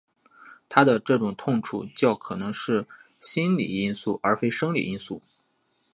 [0.67, 2.87] 他的这种痛楚较可能是
[3.19, 5.21] 心理因素而非生理因素。